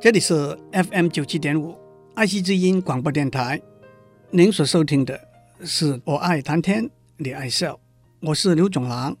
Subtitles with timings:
[0.00, 1.76] 这里是 FM 九七点五
[2.14, 3.60] 爱惜之音广播电台。
[4.30, 5.20] 您所收听的
[5.64, 7.80] 是我爱谈天，你爱笑，
[8.20, 9.14] 我是刘总郎。《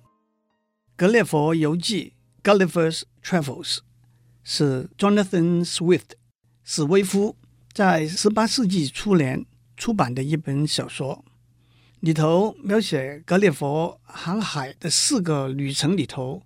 [0.94, 2.12] 格列佛游记》
[2.48, 3.78] （Gulliver's Travels）
[4.44, 6.12] 是 Jonathan Swift
[6.62, 7.34] 史威夫
[7.72, 11.24] 在十八世纪初年出版的一本小说，
[11.98, 16.44] 里头描写格列佛航海的四个旅程里头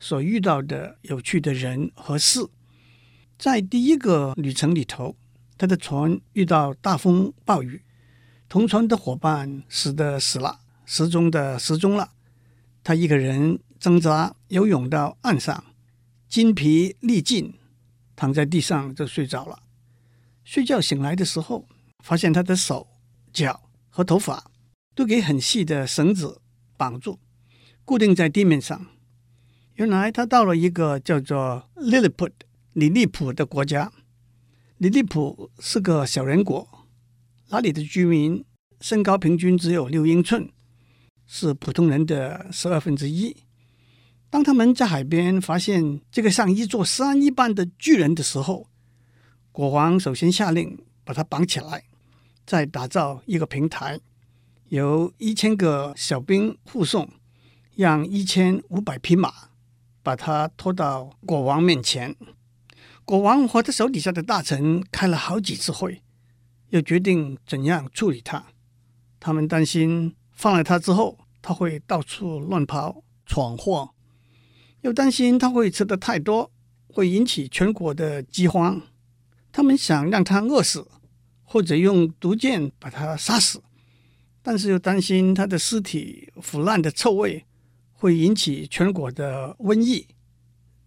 [0.00, 2.48] 所遇到的有趣的人和事。
[3.38, 5.16] 在第一个旅程里头，
[5.58, 7.82] 他的船遇到大风暴雨，
[8.48, 12.10] 同船的伙伴死的死了，失踪的失踪了。
[12.82, 15.64] 他一个人挣扎游泳到岸上，
[16.28, 17.54] 筋疲力尽，
[18.14, 19.62] 躺在地上就睡着了。
[20.44, 21.66] 睡觉醒来的时候，
[22.04, 22.86] 发现他的手、
[23.32, 24.50] 脚和头发
[24.94, 26.40] 都给很细的绳子
[26.76, 27.18] 绑住，
[27.84, 28.86] 固定在地面上。
[29.74, 32.32] 原来他到了一个叫做 Lilliput。
[32.74, 33.92] 李利普的国家，
[34.78, 36.88] 李利普是个小人国，
[37.50, 38.44] 那里的居民
[38.80, 40.50] 身高平均只有六英寸，
[41.24, 43.36] 是普通人的十二分之一。
[44.28, 48.66] 当他们在海边发现这个像一座山一般的巨人的时候，
[49.52, 51.84] 国王首先下令把他绑起来，
[52.44, 54.00] 再打造一个平台，
[54.70, 57.08] 由一千个小兵护送，
[57.76, 59.32] 让一千五百匹马
[60.02, 62.16] 把他拖到国王面前。
[63.06, 66.02] 国王和他手底下的大臣开了好几次会，
[66.70, 68.46] 又决定怎样处理他。
[69.20, 73.90] 他们担心放了他之后，他会到处乱跑闯祸；
[74.80, 76.50] 又担心他会吃得太多，
[76.88, 78.80] 会引起全国的饥荒。
[79.52, 80.88] 他们想让他饿死，
[81.42, 83.62] 或者用毒箭把他杀死，
[84.42, 87.44] 但是又担心他的尸体腐烂的臭味
[87.92, 90.08] 会引起全国的瘟疫。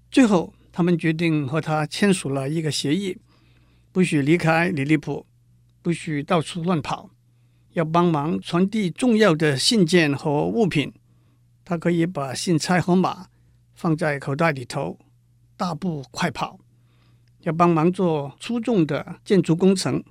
[0.09, 0.55] 最后。
[0.77, 3.17] 他们决定和他签署了一个协议，
[3.91, 5.25] 不许离开里利普，
[5.81, 7.09] 不许到处乱跑，
[7.73, 10.93] 要帮忙传递重要的信件和物品。
[11.65, 13.25] 他可以把信差和马
[13.73, 14.99] 放在口袋里头，
[15.57, 16.59] 大步快跑。
[17.39, 20.03] 要帮忙做粗重的建筑工程。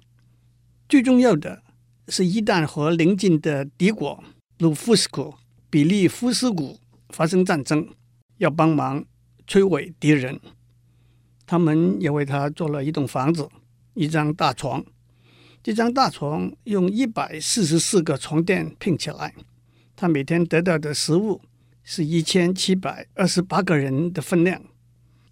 [0.89, 1.63] 最重要的
[2.09, 4.25] 是，一旦和邻近的敌国
[4.59, 5.33] 鲁夫斯库、
[5.71, 7.89] 比利夫斯谷发生战争，
[8.39, 9.05] 要帮忙
[9.47, 10.41] 摧毁敌人。
[11.47, 13.49] 他们也为他做了一栋房子，
[13.95, 14.85] 一张大床。
[15.63, 19.35] 这张大床用一百四十四个床垫拼起来。
[19.95, 21.41] 他每天得到的食物
[21.83, 24.63] 是一千七百二十八个人的分量。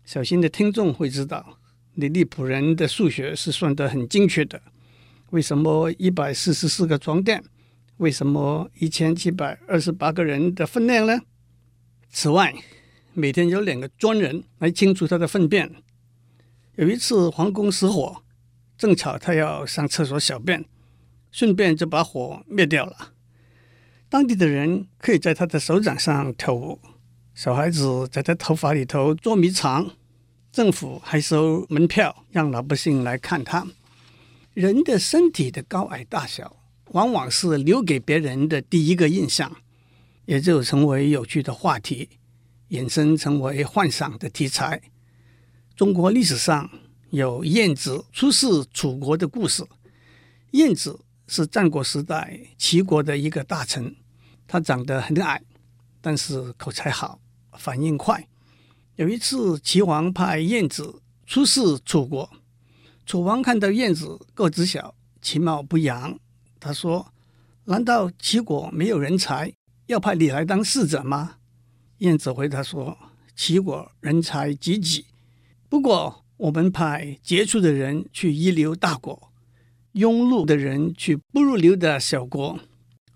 [0.05, 1.59] 小心的听众会知道，
[1.95, 4.61] 里利普人的数学是算得很精确的。
[5.31, 7.43] 为什么一百四十四个床垫？
[7.99, 11.21] 为什么一千七百二十八个人的分量呢？
[12.11, 12.55] 此外，
[13.15, 15.71] 每天有两个专人来清除他的粪便。
[16.77, 18.23] 有一次皇宫失火，
[18.77, 20.65] 正巧他要上厕所小便，
[21.31, 23.13] 顺便就把火灭掉了。
[24.09, 26.81] 当地的人可以在他的手掌上跳舞，
[27.35, 29.91] 小孩子在他头发里头捉迷藏，
[30.51, 33.67] 政府还收门票让老百姓来看他。
[34.53, 36.57] 人的身体的高矮大小，
[36.91, 39.57] 往往是留给别人的第一个印象，
[40.27, 42.09] 也就成为有趣的话题，
[42.75, 44.83] 衍生成为幻想的题材。
[45.77, 46.69] 中国历史上
[47.11, 49.65] 有晏子出使楚国的故事。
[50.51, 50.99] 晏子
[51.29, 53.95] 是战国时代齐国的一个大臣，
[54.49, 55.41] 他长得很矮，
[56.01, 57.21] 但是口才好，
[57.53, 58.27] 反应快。
[58.97, 62.29] 有一次，齐王派晏子出使楚国，
[63.07, 66.19] 楚王看到晏子个子小，其貌不扬，
[66.59, 67.13] 他说
[67.67, 69.53] ：“难道齐国没有人才，
[69.87, 71.37] 要派你来当使者吗？”
[71.99, 72.99] 晏子回答说
[73.37, 75.06] ：“齐国人才济济。”
[75.69, 79.32] 不过，我们派杰出的人去一流大国，
[79.94, 82.59] 庸碌的人去不入流的小国，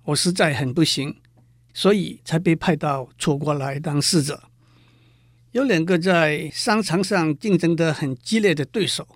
[0.04, 1.16] 我实在很不行，
[1.74, 4.44] 所以才被派到楚国来当使者。
[5.52, 9.06] 有两个在商场上竞争得很激烈的对手，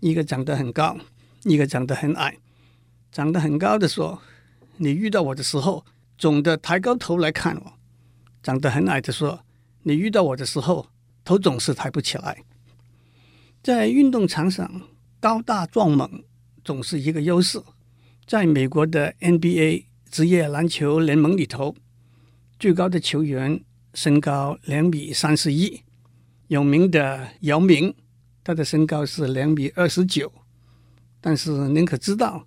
[0.00, 0.96] 一个长得很高，
[1.42, 2.38] 一个长得很矮。
[3.12, 4.22] 长得很高的说
[4.78, 5.84] ：“你遇到我的时候，
[6.16, 7.72] 总得抬高头来看我。”
[8.44, 9.40] 长得很矮的说
[9.84, 10.86] ：“你遇到我的时候，
[11.24, 12.44] 头总是抬不起来。”
[13.64, 14.82] 在运动场上，
[15.18, 16.22] 高大壮猛
[16.62, 17.58] 总是一个优势。
[18.26, 21.74] 在美国的 NBA 职业篮球联盟里头，
[22.58, 23.64] 最高的球员
[23.94, 25.80] 身高两米三十一，
[26.48, 27.94] 有名的姚明，
[28.44, 30.30] 他的身高是两米二十九。
[31.22, 32.46] 但是您可知道，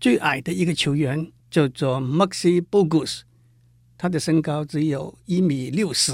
[0.00, 3.20] 最矮的一个球员叫做 Maxi Bogus，
[4.04, 6.12] 他的身高只有一米六十。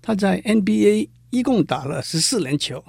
[0.00, 2.82] 他在 NBA 一共打了十四年球。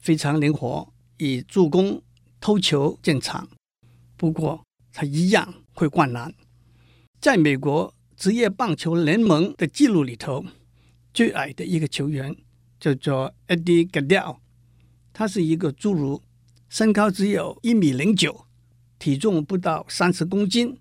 [0.00, 2.02] 非常灵活，以助攻、
[2.40, 3.48] 偷球见长。
[4.16, 6.34] 不过，他一样会灌篮。
[7.20, 10.44] 在美国职业棒球联盟的记录里头，
[11.14, 12.34] 最矮的一个球员
[12.80, 14.38] 叫做 Eddie Gadel，
[15.12, 16.20] 他是一个侏儒，
[16.68, 18.46] 身高只有一米零九，
[18.98, 20.80] 体重不到三十公斤。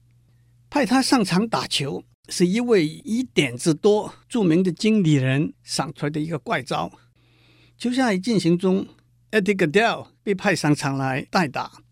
[0.72, 6.92] 派他上场打球，是一位以点子多著名的经理人想出来的一个怪招。
[7.78, 8.88] 球赛进行中
[9.32, 11.84] ，Eddie Gaedel 被派上场来代打。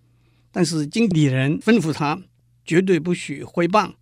[0.52, 2.24] 但是经理人吩咐他
[2.64, 3.96] 绝对不许挥棒。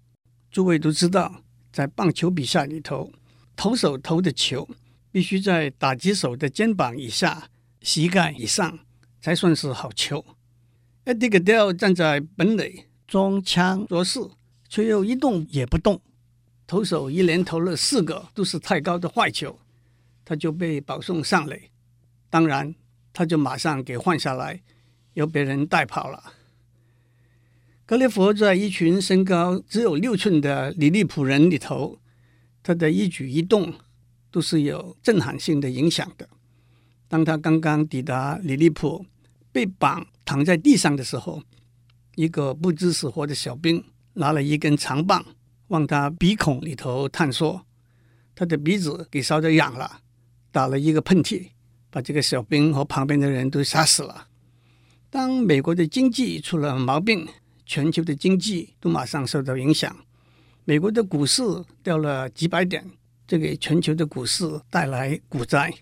[0.51, 1.41] 诸位都知道，
[1.71, 3.11] 在棒球比赛里头，
[3.55, 4.69] 投手投的球
[5.11, 7.49] 必须在打击手的肩膀以下、
[7.81, 8.79] 膝盖以上
[9.19, 10.23] 才算是好球。
[11.05, 14.19] Eddie Gaedel 站在本垒，装腔作势，
[14.69, 15.99] 却又一动也不动。
[16.73, 19.59] 投手一连投了四个都是太高的坏球，
[20.25, 21.69] 他就被保送上垒。
[22.31, 22.73] 当然，
[23.13, 24.59] 他就马上给换下来，
[25.13, 26.33] 由别人带跑了。
[27.85, 31.99] 格列佛在一群身高只有六寸的里利普人里头，
[32.63, 33.71] 他的一举一动
[34.31, 36.27] 都是有震撼性的影响的。
[37.07, 39.05] 当他刚刚抵达里利普，
[39.51, 41.43] 被绑躺在地上的时候，
[42.15, 45.23] 一个不知死活的小兵拿了一根长棒
[45.73, 47.65] 往他鼻孔里头探索，
[48.35, 50.01] 他的鼻子给烧得痒了，
[50.51, 51.47] 打了一个喷嚏，
[51.89, 54.27] 把这个小兵和旁边的人都杀死了。
[55.09, 57.27] 当美国的经济出了毛病，
[57.65, 59.95] 全球的经济都马上受到影响，
[60.63, 61.41] 美国的股市
[61.81, 62.85] 掉了几百点，
[63.25, 65.73] 这给全球的股市带来股灾。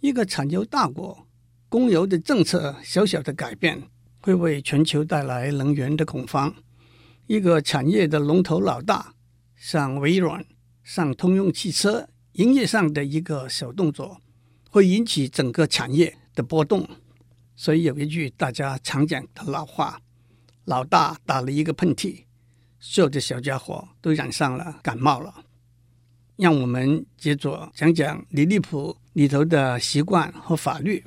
[0.00, 1.24] 一个产油大国，
[1.68, 3.80] 供油的政策小小的改变，
[4.22, 6.52] 会为全球带来能源的恐慌。
[7.28, 9.14] 一个产业的龙头老大，
[9.62, 10.42] 像微软、
[10.82, 14.18] 像通用汽车，营业上的一个小动作，
[14.70, 16.88] 会引起整个产业的波动。
[17.54, 20.00] 所以有一句大家常讲的老话。
[20.64, 22.24] 老大打了一个喷嚏，
[22.78, 25.44] 所有的小家伙都染上了感冒了。
[26.36, 31.04] 让我们接着讲讲李利普里头的习惯和法律。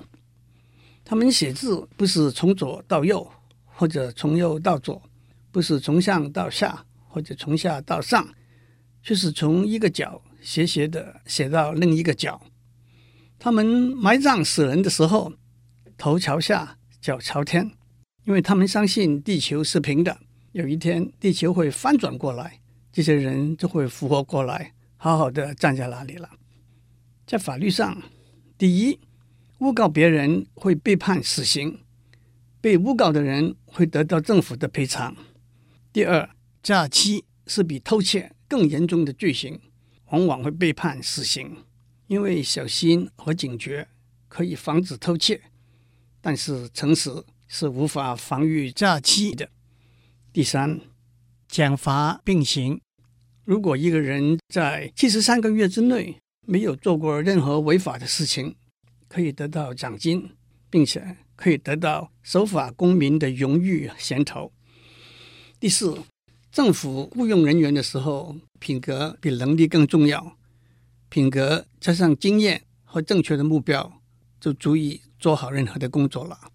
[1.04, 3.28] 他们写字不是从左到右，
[3.66, 5.02] 或者从右到左，
[5.52, 8.28] 不是从上到下，或者从下到上，
[9.04, 12.42] 却是从一个角斜斜的写到另一个角。
[13.38, 15.34] 他们埋葬死人的时候，
[15.98, 17.72] 头朝下，脚朝天。
[18.26, 20.18] 因为他们相信地球是平的，
[20.54, 26.30] 有一天地球会翻转过来，这些人就会复活过来，好好的站在那里了。
[27.28, 28.02] 在法律上，
[28.58, 28.98] 第一，
[29.58, 31.80] 诬告别人会被判死刑，
[32.62, 35.14] 被诬告的人会得到政府的赔偿。
[35.92, 36.30] 第二，
[36.62, 39.60] 假期是比偷窃更严重的罪行，
[40.12, 41.58] 往往会被判死刑，
[42.06, 43.88] 因为小心和警觉
[44.28, 45.42] 可以防止偷窃，
[46.22, 47.10] 但是诚实。
[47.56, 49.48] 是无法防御诈欺的。
[50.32, 50.82] 第三，
[51.48, 52.82] 奖罚并行。
[53.44, 56.18] 如果一个人在七十三个月之内
[56.48, 58.56] 没有做过任何违法的事情，
[59.08, 60.32] 可以得到奖金，
[60.72, 64.52] 并且可以得到守法公民的荣誉衔头。
[65.60, 66.02] 第四，
[66.54, 70.38] 政府雇佣人员的时候，品格比能力更重要。
[71.10, 73.92] 品格加上经验和正确的目标，
[74.40, 76.52] 就足以做好任何的工作了。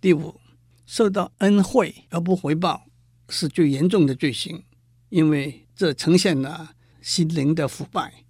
[0.00, 0.40] 第五，
[0.86, 2.86] 受到恩惠而不回报
[3.28, 4.64] 是最严重的罪行，
[5.10, 6.70] 因为这呈现了
[7.02, 8.24] 心灵的腐败。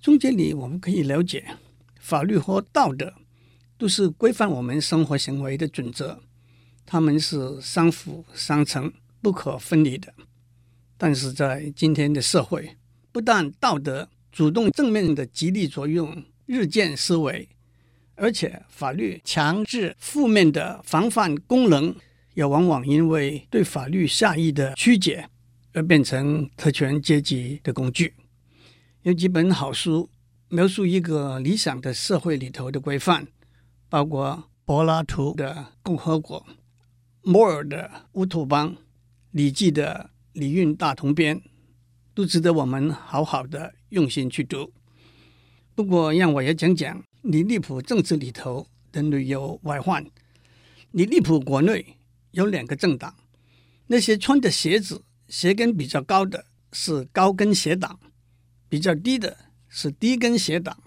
[0.00, 1.56] 从这里我们可以了解，
[1.98, 3.14] 法律和道德
[3.76, 6.20] 都是规范我们生活行为的准则，
[6.86, 8.92] 他们是相辅相成、
[9.24, 10.12] 不可分离的。
[10.98, 12.76] 但是在今天的社会，
[13.10, 17.48] 不但道德主动正面的激励作用日渐式微。
[18.16, 21.96] 而且，法律强制负面的防范功能，
[22.34, 25.28] 也往往因为对法律下意的曲解，
[25.72, 28.14] 而变成特权阶级的工具。
[29.02, 30.10] 有几本好书
[30.48, 33.26] 描述一个理想的社会里头的规范，
[33.88, 36.40] 包括柏拉图的《共和国》、
[37.22, 38.70] 摩尔的《乌托邦》、
[39.34, 41.36] 礼记的《礼运大同篇》，
[42.14, 44.72] 都值得我们好好的用心去读。
[45.74, 47.02] 不过，让我也讲讲。
[47.22, 50.06] 李利普政治里头的内忧外患。
[50.92, 51.96] 李利普国内
[52.30, 53.12] 有两个政党，
[53.88, 57.98] 那些穿的鞋子鞋跟比较高的是高跟鞋党，
[58.68, 59.36] 比较低的
[59.68, 60.80] 是低跟鞋党。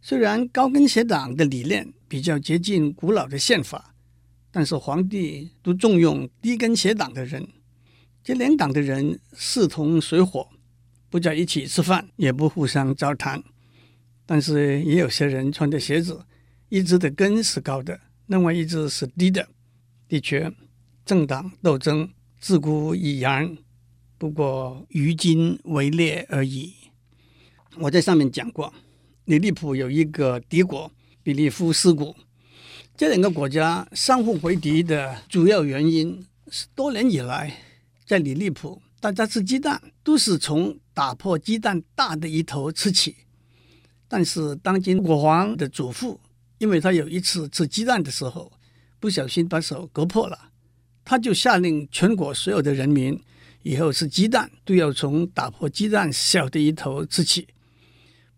[0.00, 3.96] 虽然高跟鞋党的理念比较接近古老的宪法，
[4.52, 7.48] 但是皇帝都重用低跟鞋党的人。
[8.24, 10.48] 这两党的人势同水火，
[11.10, 13.44] 不在一起吃饭，也不互相交谈。
[14.24, 16.24] 但是也有些人穿的鞋子，
[16.70, 19.46] 一只的根是高的，另外一只是低的。
[20.08, 20.50] 的确，
[21.04, 22.08] 政党斗争
[22.40, 23.58] 自古已然，
[24.16, 26.72] 不过于今为烈而已。
[27.76, 28.72] 我在上面讲过，
[29.26, 30.90] 李利浦有一个敌国
[31.22, 32.16] 比利夫斯谷，
[32.96, 37.52] 这两个国家相互为敌的主要原因是多年以来
[38.06, 43.16] 在李利浦，大家吃鸡蛋都是从打破鸡蛋大的一头吃起。
[44.06, 46.20] 但是当今国王的祖父，
[46.58, 48.52] 因为他有一次吃鸡蛋的时候，
[49.00, 50.50] 不小心把手割破了，
[51.04, 53.18] 他就下令全国所有的人民
[53.62, 57.48] 以后吃鸡蛋都要从打破鸡蛋小的一头吃起。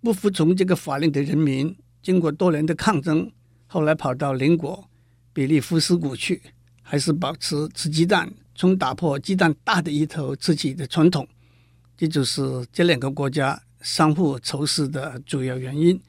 [0.00, 3.32] 不服从这个法令的人民，经过多年的抗争，
[3.66, 4.88] 后来跑到邻国
[5.32, 6.40] 比利夫斯谷去，
[6.80, 11.28] 还是保持吃鸡蛋从打破鸡蛋大的一头吃起的传统。
[11.96, 16.00] 这就是这两个国家相互仇视的主要原因。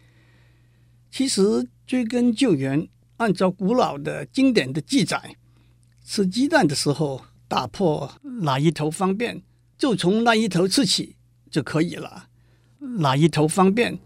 [1.12, 2.88] 其实追根究源。
[3.18, 5.38] 按照古老的经典的记载，
[6.06, 8.14] 吃鸡蛋的时候，打破
[8.44, 9.42] 哪一头方便，
[9.76, 11.16] 就从那一头吃起
[11.50, 12.28] 就可以了。
[13.00, 13.98] 哪一头方便，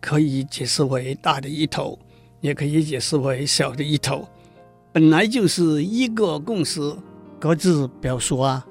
[0.00, 1.98] 可以解释为大的一头，
[2.40, 4.26] 也可以解释为小的一头，
[4.94, 6.80] 本来就是一个共识，
[7.44, 8.66] 各自表述啊。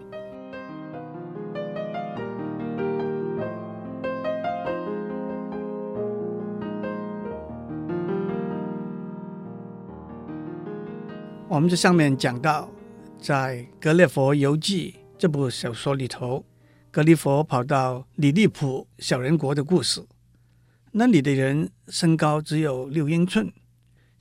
[11.47, 12.67] 我们在上面讲到，
[13.19, 16.43] 在《格列佛游记》这部小说里头，
[16.89, 20.03] 格列佛跑到里利浦小人国的故事。
[20.93, 23.53] 那里的人身高只有六英寸。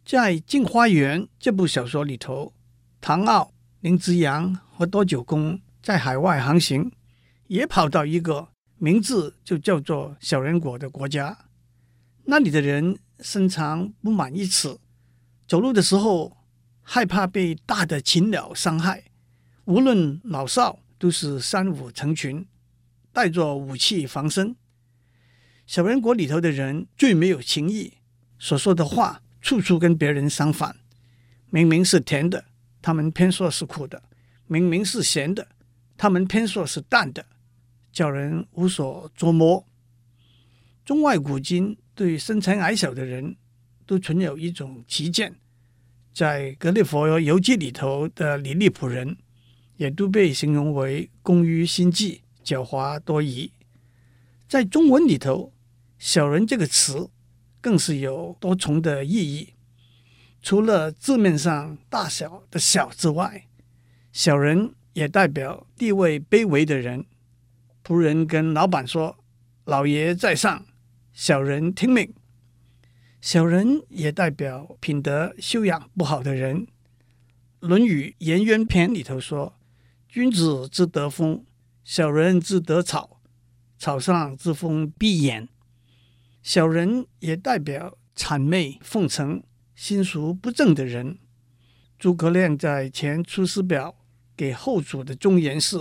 [0.04, 2.52] 在《镜花缘》这部小说里头，
[3.00, 3.51] 唐傲、
[3.82, 6.92] 林之阳和多九公在海外航行，
[7.48, 8.46] 也跑到一个
[8.78, 11.36] 名字就叫做小人国的国家。
[12.26, 14.78] 那里的人身长不满一尺，
[15.48, 16.36] 走路的时候，
[16.80, 19.02] 害怕被大的禽鸟伤害，
[19.64, 22.46] 无论老少都是三五成群，
[23.12, 24.54] 带着武器防身。
[25.66, 27.94] 小人国里头的人最没有情义，
[28.38, 30.76] 所说的话处处跟别人相反。
[31.50, 32.44] 明明是甜的，
[32.82, 34.02] 他们偏说是苦的；
[34.48, 35.48] 明明是咸的，
[35.96, 37.24] 他们偏说是淡的，
[37.92, 39.64] 叫人无所捉摸。
[40.84, 43.36] 中外古今对身材矮小的人
[43.86, 45.36] 都存有一种歧见。
[46.12, 49.16] 在《格列佛游记》里头的李利浦人，
[49.76, 53.50] 也都被形容为工于心计、狡猾多疑。
[54.46, 55.52] 在中文里头
[55.98, 57.08] ，“小人”这个词
[57.62, 59.54] 更是有多重的意义。
[60.42, 63.46] 除了字面上大小的“小”之外
[64.12, 67.06] ，“小人”也代表地位卑微的人。
[67.84, 69.16] 仆人跟老板说
[69.64, 70.66] ：“老爷在上，
[71.12, 72.12] 小人听命。”
[73.22, 76.66] 小人也代表品德修养不好的人，
[77.60, 79.54] 《论语颜渊篇》里头说
[80.08, 81.44] ：“君子之德风，
[81.84, 83.20] 小人之德草。
[83.78, 85.46] 草上之风必偃。”
[86.42, 89.44] 小人也代表谄媚奉承、
[89.74, 91.18] 心术不正的人。
[91.98, 93.90] 诸葛亮在《前出师表》
[94.36, 95.78] 给后主的忠言是：“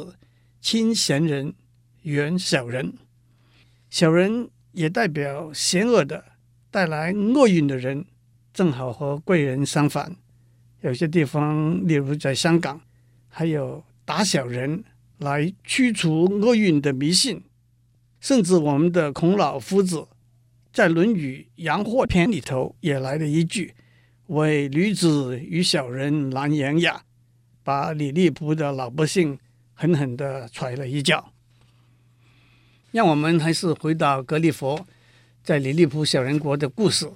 [0.61, 1.53] 亲贤人，
[2.03, 2.93] 远小人。”
[3.89, 6.25] 小人也代表邪恶的。
[6.69, 8.05] 带来厄运的人，
[8.53, 10.15] 正好和贵人相反。
[10.79, 12.79] 有些地方，例如在香港，
[13.27, 14.85] 还有打小人
[15.17, 17.43] 来驱除厄运的迷信。
[18.21, 20.07] 甚至我们的孔老夫子
[20.73, 23.75] 在《论语阳货篇》里头也来了一句
[24.27, 27.03] ：“唯女子与小人难言呀”，
[27.63, 29.37] 把李利浦的老百姓
[29.73, 31.33] 狠狠地踹了一脚。
[32.91, 34.85] 让我们还是回到格列佛。
[35.43, 37.11] 在李利浦小人国的故事，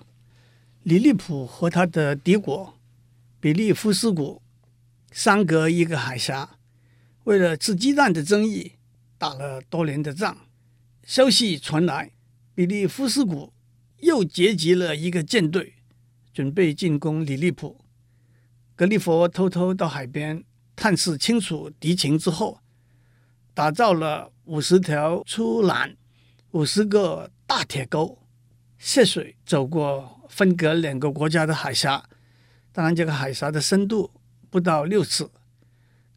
[0.81, 2.73] 李利浦和他的敌国
[3.39, 4.41] 比利夫斯谷
[5.11, 6.57] 相隔一个海峡，
[7.25, 8.73] 为了吃鸡蛋的争议
[9.19, 10.35] 打了多年的仗。
[11.03, 12.13] 消息传来，
[12.55, 13.53] 比利夫斯谷
[13.99, 15.75] 又结集了一个舰队，
[16.33, 17.85] 准备进攻里利浦。
[18.75, 20.43] 格列佛偷偷到海边
[20.75, 22.59] 探视清楚敌情之后，
[23.53, 25.95] 打造了五十条粗缆，
[26.51, 27.29] 五十个。
[27.47, 28.17] 大铁钩
[28.75, 32.09] 涉水走过分隔两个国家的海峡，
[32.71, 34.09] 当然这个海峡的深度
[34.49, 35.29] 不到六尺。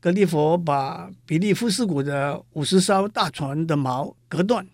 [0.01, 4.67] 格列佛把比利夫斯谷的五十艘大船的锚隔断，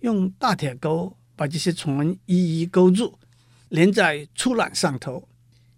[0.00, 3.18] 用大铁钩把这些船一一勾住，
[3.68, 5.28] 连在粗缆上头，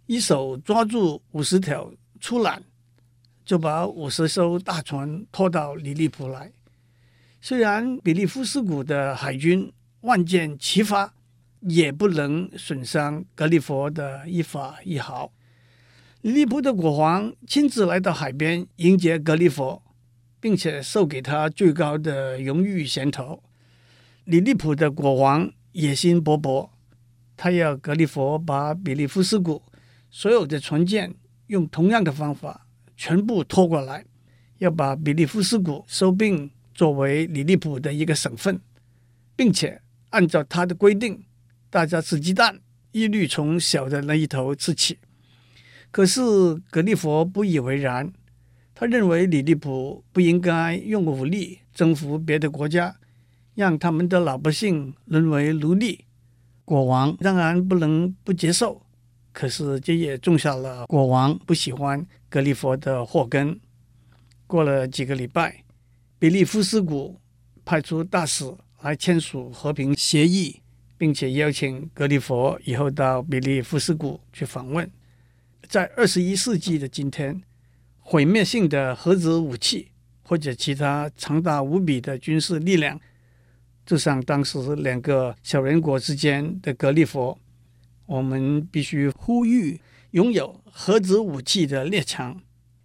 [0.07, 2.59] 一手抓住五十条粗缆，
[3.45, 6.53] 就把五十艘大船拖到里利浦来。
[7.41, 11.15] 虽然比利夫斯谷的海军万箭齐发，
[11.61, 15.33] 也不能损伤格里佛的一发一毫。
[16.23, 19.81] 李利普的国王亲自来到海边迎接格里佛，
[20.41, 23.43] 并且授给他最高的荣誉衔头。
[24.29, 26.69] 李利普的国王野心勃勃，
[27.35, 29.63] 他要格里佛把比利夫斯谷
[30.11, 31.15] 所有的船舰
[31.47, 34.05] 用同样的方法全部拖过来，
[34.59, 38.61] 要把比利夫斯谷收并作为李利普的一个省份，
[39.35, 39.81] 并且
[40.11, 41.25] 按照他的规定，
[41.71, 42.61] 大家吃鸡蛋
[42.93, 44.99] 一律从小的那一头吃起。
[45.91, 46.21] 可是
[46.69, 48.13] 格里佛不以为然，
[48.75, 52.95] 他认为李利普不应该用武力征服别的国家，
[53.59, 56.05] 让他们的老百姓沦为奴隶。
[56.65, 58.81] 国王当然不能不接受，
[59.33, 63.59] 可是这也种下了国王不喜欢格里佛的祸根。
[64.47, 65.65] 过了几个礼拜，
[66.21, 67.21] 比利夫斯谷
[67.65, 68.45] 派出大使
[68.83, 70.61] 来签署和平协议，
[70.97, 74.89] 并且邀请格里佛以后到比利夫斯谷去访问。
[75.69, 77.43] 在二十一世纪的今天，
[77.99, 79.89] 毁灭性的核子武器
[80.23, 83.01] 或者其他强大无比的军事力量，
[83.89, 87.39] 就像当时两个小人国之间的格里佛，
[88.05, 89.81] 我们必须呼吁
[90.11, 92.39] 拥有核子武器的列强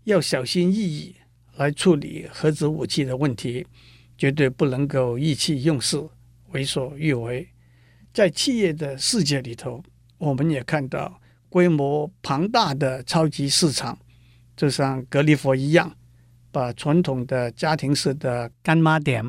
[0.05, 1.13] 要小心翼翼
[1.57, 3.67] 来处理核子武器的问题，
[4.17, 6.01] 绝对不能够意气用事、
[6.51, 7.49] 为所欲为。
[8.13, 9.83] 在企业的世界里头，
[10.17, 11.19] 我们也看到。
[11.49, 13.95] 规模庞大的超级市场，
[14.57, 15.95] 就像格里佛一样，
[16.51, 19.23] 把传统的家庭式的干妈店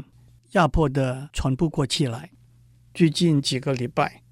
[0.55, 2.31] 压迫的喘不过气来。
[2.95, 4.23] 最近几个礼拜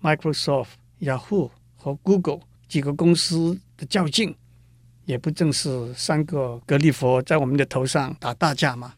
[0.00, 0.68] ，Microsoft、
[1.00, 4.34] Yahoo 和 Google 几个公司的较劲，
[5.04, 8.94] 也不正是三个格里佛在我们的头上打大架吗？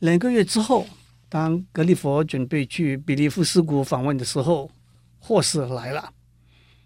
[0.00, 0.86] 两个月之后，
[1.30, 4.70] 当格里佛准备去比利夫斯谷访问的时候，
[5.18, 6.12] 祸事来了。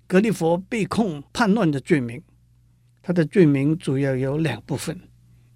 [0.07, 2.23] 格里佛被控叛乱的罪名，
[3.03, 5.01] 他的罪名主要有两部分。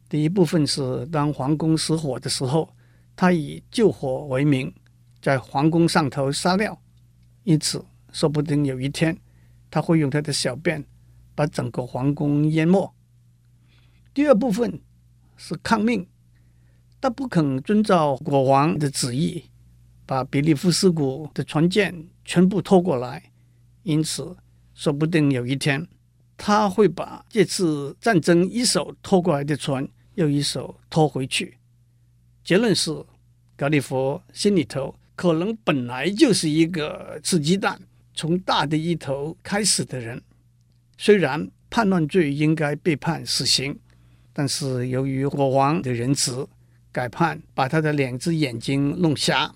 [0.09, 2.75] 第一部分是当皇宫失火的时候，
[3.21, 4.73] 他以救火为名，
[5.21, 6.81] 在皇宫上头撒尿，
[7.43, 9.19] 因此说不定有一天
[9.69, 10.85] 他会用他的小便
[11.35, 12.95] 把整个皇宫淹没。
[14.15, 14.81] 第二部分
[15.37, 16.07] 是抗命，
[17.01, 19.47] 他不肯遵照国王的旨意，
[20.07, 23.33] 把比利夫斯谷的船舰全部拖过来。
[23.83, 24.37] 因此，
[24.75, 25.89] 说不定有一天，
[26.37, 31.58] 他会把这次战争一手拖过来的船又一手拖回去。
[32.49, 32.91] 结论是，
[33.59, 37.79] 格里佛心里头可能本来就是一个吃鸡蛋
[38.15, 40.19] 从大的一头开始的人。
[40.97, 43.79] 虽然叛乱罪应该被判死刑，
[44.33, 46.49] 但是由于国王的仁慈，
[46.91, 49.55] 改判把他的两只眼睛弄瞎。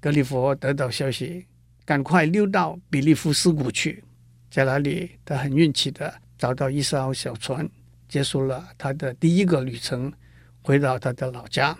[0.00, 1.46] 格里佛得到消息。
[1.84, 4.02] 赶快溜到比利夫斯谷去，
[4.50, 7.70] 在那里，他很运气的找到一艘小船，
[8.08, 10.12] 结束了他的第一个旅程，
[10.60, 11.78] 回到他的老家。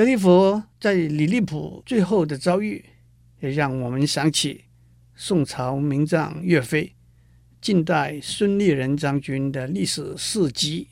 [0.00, 2.82] 格里佛在李利普最后的遭遇，
[3.40, 4.64] 也让我们想起
[5.14, 6.94] 宋朝名将岳飞、
[7.60, 10.88] 近代孙立人将军的历史事迹。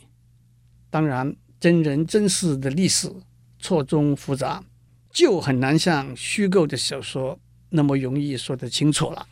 [0.90, 3.10] 当然，真人真事的历史
[3.58, 4.62] 错综复杂。
[5.10, 7.40] 就很难像虚构的小说
[7.70, 9.26] 那么容易说得清楚了。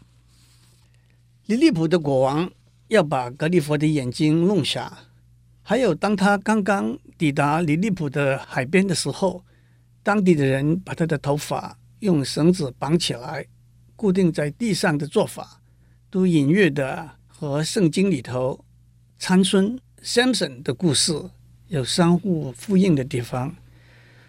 [1.44, 2.50] 李利普的国王
[2.88, 5.00] 要把格里佛的眼睛弄瞎，
[5.60, 9.44] 还有当他刚刚抵达李利普的海边的时候，
[10.06, 13.44] 当地的人把他的头发用绳子绑起来，
[13.96, 15.60] 固定在地上的做法，
[16.08, 18.64] 都隐约的和圣经里头
[19.18, 21.12] 参孙 Samson 的故事
[21.66, 23.52] 有相互呼应的地方。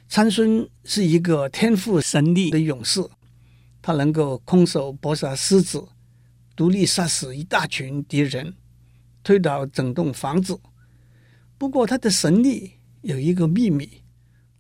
[0.08, 3.08] 参孙是一个天赋神力的勇士，
[3.80, 5.88] 他能够空手搏杀狮子，
[6.56, 8.56] 独立杀死一大群敌人，
[9.22, 10.60] 推倒整栋房子。
[11.56, 12.72] 不过他的神力
[13.04, 14.02] 有一个秘密：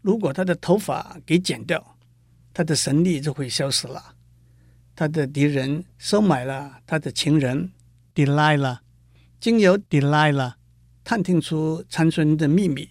[0.07, 1.97] 如果他的头发给剪掉，
[2.53, 4.15] 他的神力就会消失了。
[4.95, 7.73] 他的敌人收买了他的情人
[8.15, 8.79] Delilah，
[9.37, 10.53] 经由 Delilah
[11.03, 12.87] 探听出参孙的秘密。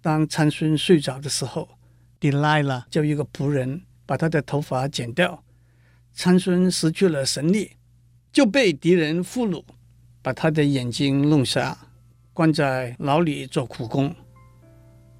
[0.00, 1.78] 当参孙睡着的时候
[2.18, 5.44] ，Delilah 叫一个仆人把他的头发剪掉。
[6.12, 7.76] 参孙失去了神力，
[8.32, 9.62] 就被敌人俘虏，
[10.20, 11.78] 把他的眼睛弄瞎，
[12.32, 14.12] 关在牢里做苦工。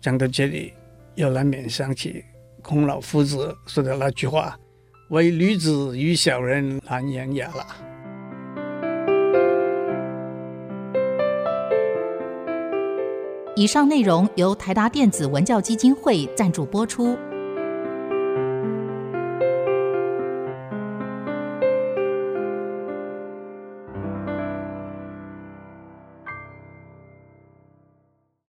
[0.00, 0.72] 讲到这里，
[1.14, 2.24] 又难免想起
[2.62, 4.56] 孔老夫子说的那句话
[5.10, 7.66] ：“唯女子与小人难养也了。”
[13.54, 17.18] 以上内容由台达电子文教基金会赞助播出。